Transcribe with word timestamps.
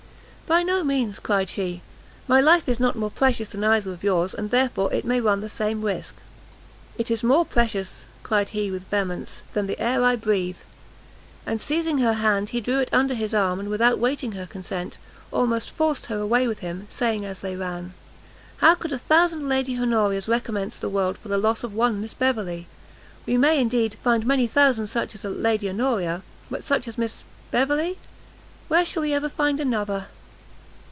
"By 0.47 0.63
no 0.63 0.83
means," 0.83 1.17
cried 1.17 1.47
she, 1.47 1.81
"my 2.27 2.41
life 2.41 2.67
is 2.67 2.77
not 2.77 2.97
more 2.97 3.09
precious 3.09 3.47
than 3.47 3.63
either 3.63 3.93
of 3.93 4.03
yours, 4.03 4.33
and 4.33 4.51
therefore 4.51 4.91
it 4.93 5.05
may 5.05 5.21
run 5.21 5.39
the 5.39 5.47
same 5.47 5.81
risk." 5.81 6.13
"It 6.97 7.09
is 7.09 7.23
more 7.23 7.45
precious," 7.45 8.03
cried 8.21 8.49
he 8.49 8.69
with 8.69 8.83
vehemence, 8.89 9.43
"than 9.53 9.65
the 9.65 9.79
air 9.79 10.03
I 10.03 10.17
breathe!" 10.17 10.57
and 11.45 11.61
seizing 11.61 11.99
her 11.99 12.15
hand, 12.15 12.49
he 12.49 12.59
drew 12.59 12.79
it 12.79 12.89
under 12.91 13.13
his 13.13 13.33
arm, 13.33 13.61
and, 13.61 13.69
without 13.69 13.97
waiting 13.97 14.33
her 14.33 14.45
consent, 14.45 14.97
almost 15.31 15.71
forced 15.71 16.07
her 16.07 16.19
away 16.19 16.47
with 16.49 16.59
him, 16.59 16.85
saying 16.89 17.23
as 17.23 17.39
they 17.39 17.55
ran, 17.55 17.93
"How 18.57 18.75
could 18.75 18.91
a 18.91 18.97
thousand 18.97 19.47
Lady 19.47 19.79
Honoria's 19.79 20.27
recompense 20.27 20.75
the 20.75 20.89
world 20.89 21.17
for 21.17 21.29
the 21.29 21.37
loss 21.37 21.63
of 21.63 21.73
one 21.73 22.01
Miss 22.01 22.13
Beverley? 22.13 22.67
we 23.25 23.37
may, 23.37 23.57
indeed, 23.61 23.95
find 24.03 24.25
many 24.25 24.47
thousand 24.47 24.87
such 24.87 25.15
as 25.15 25.23
Lady 25.23 25.69
Honoria, 25.69 26.23
but 26.49 26.61
such 26.61 26.89
as 26.89 26.97
Miss 26.97 27.23
Beverley 27.51 27.97
where 28.67 28.83
shall 28.83 29.03
we 29.03 29.13
ever 29.13 29.29
find 29.29 29.61
another?" 29.61 30.07